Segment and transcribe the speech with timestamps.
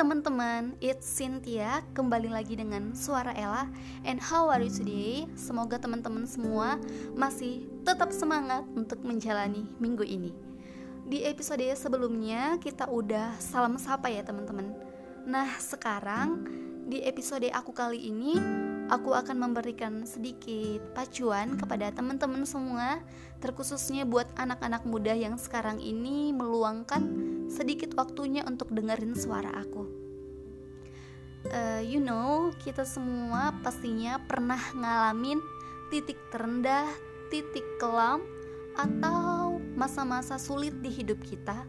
[0.00, 1.84] teman-teman, it's Cynthia.
[1.92, 3.68] Kembali lagi dengan Suara Ella.
[4.08, 5.28] And how are you today?
[5.36, 6.80] Semoga teman-teman semua
[7.12, 10.32] masih tetap semangat untuk menjalani minggu ini.
[11.04, 14.72] Di episode sebelumnya kita udah salam sapa ya teman-teman.
[15.28, 16.48] Nah sekarang
[16.88, 18.40] di episode aku kali ini
[18.90, 22.98] Aku akan memberikan sedikit pacuan kepada teman-teman semua,
[23.38, 27.06] terkhususnya buat anak-anak muda yang sekarang ini meluangkan
[27.50, 29.84] sedikit waktunya untuk dengerin suara aku.
[31.50, 35.40] Uh, you know, kita semua pastinya pernah ngalamin
[35.90, 36.86] titik terendah,
[37.32, 38.22] titik kelam,
[38.78, 41.66] atau masa-masa sulit di hidup kita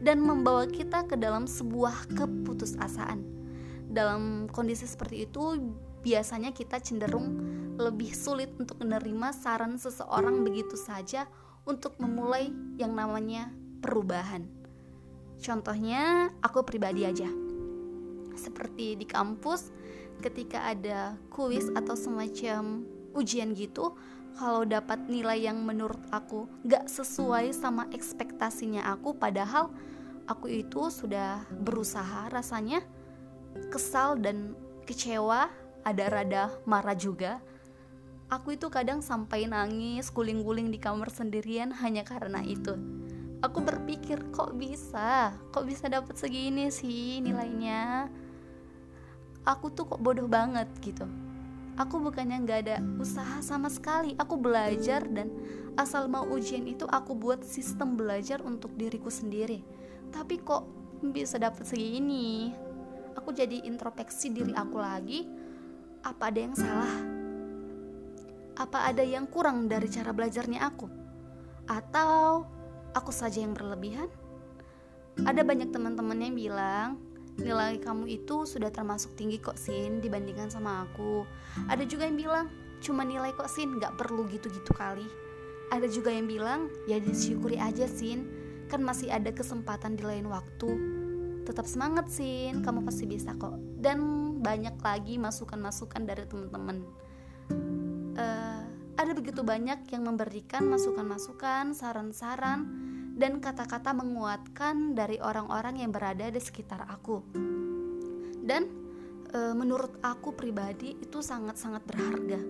[0.00, 3.20] dan membawa kita ke dalam sebuah keputusasaan.
[3.90, 7.36] Dalam kondisi seperti itu, biasanya kita cenderung
[7.76, 11.28] lebih sulit untuk menerima saran seseorang begitu saja
[11.68, 12.48] untuk memulai
[12.80, 13.52] yang namanya
[13.84, 14.59] perubahan.
[15.40, 17.28] Contohnya, aku pribadi aja.
[18.36, 19.72] Seperti di kampus,
[20.20, 22.84] ketika ada kuis atau semacam
[23.16, 23.96] ujian gitu,
[24.38, 29.72] kalau dapat nilai yang menurut aku gak sesuai sama ekspektasinya aku, padahal
[30.30, 32.84] aku itu sudah berusaha rasanya
[33.74, 34.54] kesal dan
[34.86, 35.50] kecewa
[35.82, 37.42] ada rada marah juga
[38.30, 42.78] aku itu kadang sampai nangis guling-guling di kamar sendirian hanya karena itu
[43.40, 45.32] aku berpikir kok bisa?
[45.52, 48.08] Kok bisa dapat segini sih nilainya?
[49.48, 51.08] Aku tuh kok bodoh banget gitu.
[51.80, 54.12] Aku bukannya nggak ada usaha sama sekali.
[54.20, 55.32] Aku belajar dan
[55.80, 59.64] asal mau ujian itu aku buat sistem belajar untuk diriku sendiri.
[60.12, 60.68] Tapi kok
[61.00, 62.52] bisa dapat segini?
[63.16, 65.24] Aku jadi introspeksi diri aku lagi.
[66.04, 66.94] Apa ada yang salah?
[68.60, 70.86] Apa ada yang kurang dari cara belajarnya aku?
[71.64, 72.44] Atau
[72.94, 74.08] aku saja yang berlebihan?
[75.20, 76.88] Ada banyak teman-teman yang bilang,
[77.36, 81.28] nilai kamu itu sudah termasuk tinggi kok Sin dibandingkan sama aku.
[81.68, 82.46] Ada juga yang bilang,
[82.80, 85.06] cuma nilai kok Sin, gak perlu gitu-gitu kali.
[85.70, 88.26] Ada juga yang bilang, ya disyukuri aja Sin,
[88.70, 90.70] kan masih ada kesempatan di lain waktu.
[91.44, 93.58] Tetap semangat Sin, kamu pasti bisa kok.
[93.80, 93.98] Dan
[94.40, 96.86] banyak lagi masukan-masukan dari teman-teman.
[99.20, 102.64] Begitu banyak yang memberikan masukan-masukan, saran-saran,
[103.20, 107.20] dan kata-kata menguatkan dari orang-orang yang berada di sekitar aku.
[108.40, 108.64] Dan
[109.36, 112.40] uh, menurut aku pribadi itu sangat-sangat berharga.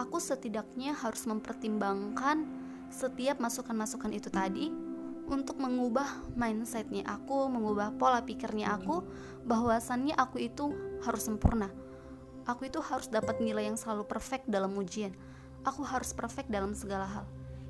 [0.00, 2.48] Aku setidaknya harus mempertimbangkan
[2.88, 4.72] setiap masukan-masukan itu tadi
[5.28, 9.04] untuk mengubah mindsetnya aku, mengubah pola pikirnya aku,
[9.44, 10.72] bahwasannya aku itu
[11.04, 11.68] harus sempurna.
[12.48, 15.12] Aku itu harus dapat nilai yang selalu perfect dalam ujian.
[15.62, 17.26] Aku harus perfect dalam segala hal.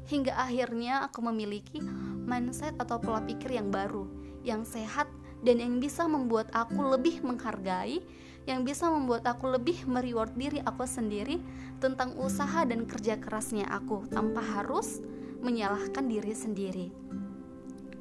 [0.08, 1.78] Hingga akhirnya aku memiliki
[2.26, 4.08] mindset atau pola pikir yang baru,
[4.42, 5.06] yang sehat,
[5.42, 8.02] dan yang bisa membuat aku lebih menghargai,
[8.46, 11.38] yang bisa membuat aku lebih mereward diri aku sendiri
[11.78, 15.02] tentang usaha dan kerja kerasnya aku tanpa harus
[15.42, 16.86] menyalahkan diri sendiri.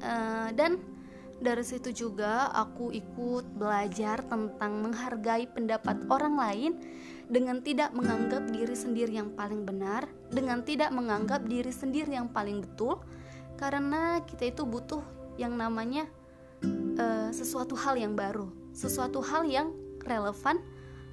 [0.02, 0.82] Uh, dan
[1.42, 6.72] dari situ juga aku ikut belajar tentang menghargai pendapat orang lain
[7.32, 12.60] dengan tidak menganggap diri sendiri yang paling benar, dengan tidak menganggap diri sendiri yang paling
[12.60, 13.00] betul,
[13.56, 15.00] karena kita itu butuh
[15.40, 16.04] yang namanya
[17.00, 19.72] uh, sesuatu hal yang baru, sesuatu hal yang
[20.04, 20.60] relevan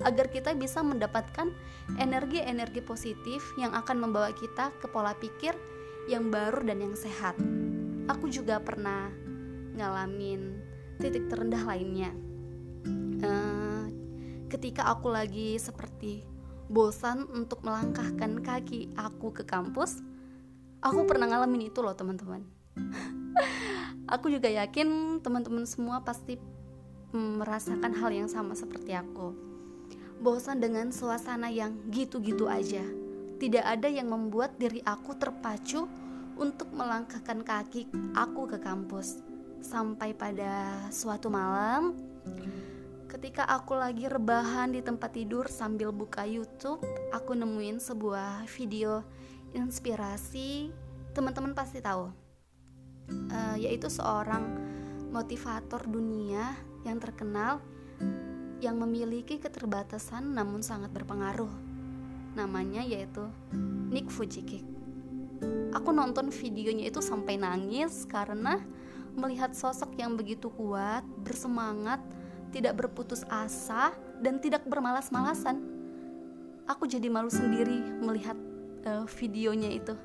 [0.03, 1.55] agar kita bisa mendapatkan
[1.95, 5.55] energi-energi positif yang akan membawa kita ke pola pikir
[6.11, 7.39] yang baru dan yang sehat.
[8.11, 9.07] Aku juga pernah
[9.75, 10.59] ngalamin
[10.99, 12.11] titik terendah lainnya
[13.23, 13.68] uh,
[14.49, 16.25] ketika aku lagi seperti
[16.67, 20.01] bosan untuk melangkahkan kaki aku ke kampus
[20.79, 22.43] aku pernah ngalamin itu loh teman-teman.
[24.13, 26.41] Aku juga yakin teman-teman semua pasti
[27.13, 29.37] merasakan hal yang sama seperti aku.
[30.17, 32.81] Bosan dengan suasana yang gitu-gitu aja.
[33.39, 35.87] Tidak ada yang membuat diri aku terpacu
[36.35, 37.87] untuk melangkahkan kaki
[38.17, 39.21] aku ke kampus.
[39.61, 41.93] Sampai pada suatu malam
[43.19, 46.79] ketika aku lagi rebahan di tempat tidur sambil buka YouTube,
[47.11, 49.03] aku nemuin sebuah video
[49.51, 50.71] inspirasi.
[51.11, 52.15] Teman-teman pasti tahu,
[53.11, 54.47] uh, yaitu seorang
[55.11, 56.55] motivator dunia
[56.87, 57.59] yang terkenal
[58.63, 61.51] yang memiliki keterbatasan namun sangat berpengaruh.
[62.39, 63.27] Namanya yaitu
[63.91, 64.63] Nick Fujikik.
[65.75, 68.63] Aku nonton videonya itu sampai nangis karena
[69.11, 71.99] melihat sosok yang begitu kuat, bersemangat,
[72.49, 75.61] tidak berputus asa, dan tidak bermalas-malasan.
[76.69, 78.37] Aku jadi malu sendiri melihat
[78.85, 79.97] uh, videonya itu.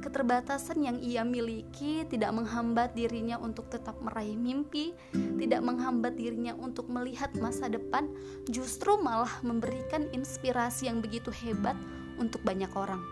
[0.00, 4.96] Keterbatasan yang ia miliki tidak menghambat dirinya untuk tetap meraih mimpi,
[5.36, 8.08] tidak menghambat dirinya untuk melihat masa depan,
[8.48, 11.76] justru malah memberikan inspirasi yang begitu hebat
[12.16, 13.04] untuk banyak orang.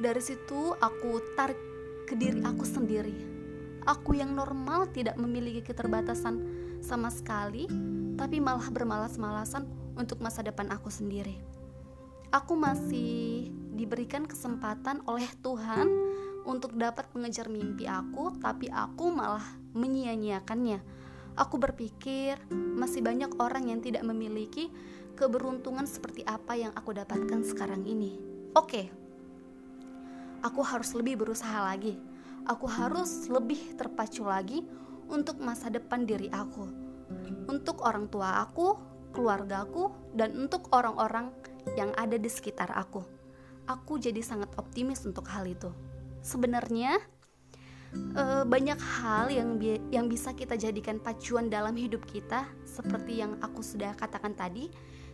[0.00, 1.60] Dari situ aku tarik
[2.08, 3.12] ke diri aku sendiri.
[3.84, 7.68] Aku yang normal tidak memiliki keterbatasan sama sekali,
[8.16, 9.64] tapi malah bermalas-malasan
[9.96, 11.36] untuk masa depan aku sendiri.
[12.30, 15.88] Aku masih diberikan kesempatan oleh Tuhan
[16.44, 19.44] untuk dapat mengejar mimpi aku, tapi aku malah
[19.76, 20.80] menyia-nyiakannya.
[21.38, 24.68] Aku berpikir masih banyak orang yang tidak memiliki
[25.14, 28.18] keberuntungan seperti apa yang aku dapatkan sekarang ini.
[28.56, 28.90] Oke,
[30.42, 31.96] aku harus lebih berusaha lagi.
[32.48, 34.64] Aku harus lebih terpacu lagi
[35.10, 36.64] untuk masa depan diri aku,
[37.50, 38.78] untuk orang tua aku,
[39.10, 41.34] keluargaku, dan untuk orang-orang
[41.74, 43.20] yang ada di sekitar aku
[43.70, 45.70] aku jadi sangat optimis untuk hal itu.
[46.26, 46.98] Sebenarnya
[47.94, 53.38] e, banyak hal yang bi yang bisa kita jadikan pacuan dalam hidup kita, seperti yang
[53.38, 54.66] aku sudah katakan tadi,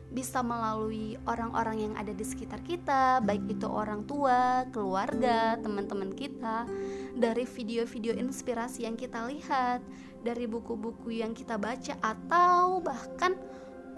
[0.06, 6.64] bisa melalui orang-orang yang ada di sekitar kita, baik itu orang tua, keluarga, teman-teman kita,
[7.18, 9.82] dari video-video inspirasi yang kita lihat,
[10.22, 13.34] dari buku-buku yang kita baca, atau bahkan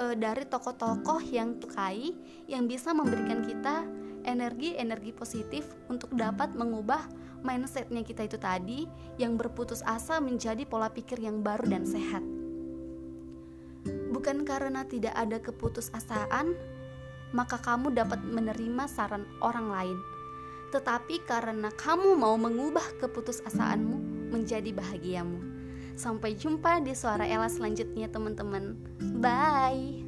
[0.01, 2.17] e, dari tokoh-tokoh yang kai
[2.49, 3.85] yang bisa memberikan kita
[4.25, 7.05] energi-energi positif untuk dapat mengubah
[7.45, 8.81] mindsetnya kita itu tadi
[9.21, 12.38] yang berputus asa menjadi pola pikir yang baru dan sehat.
[14.19, 16.59] Bukan karena tidak ada keputusasaan,
[17.31, 19.99] maka kamu dapat menerima saran orang lain,
[20.75, 25.39] tetapi karena kamu mau mengubah keputusasaanmu menjadi bahagiamu.
[25.95, 28.75] Sampai jumpa di suara Ella selanjutnya, teman-teman.
[29.23, 30.08] Bye.